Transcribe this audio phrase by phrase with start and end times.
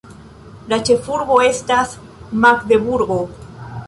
[0.71, 1.93] La ĉefurbo estas
[2.47, 3.19] Magdeburgo.